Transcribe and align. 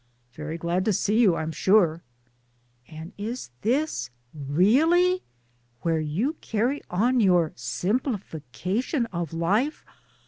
"Very 0.33 0.57
glad 0.57 0.83
to 0.85 0.93
see 0.93 1.19
you, 1.19 1.35
I'm 1.35 1.51
sure." 1.51 2.01
*' 2.45 2.87
And 2.97 3.13
is 3.19 3.51
this 3.61 4.09
really 4.33 5.21
where 5.81 5.99
you 5.99 6.37
carry 6.41 6.81
on 6.89 7.19
your 7.19 7.51
Simplification 7.55 9.05
of 9.13 9.31
Life? 9.31 9.85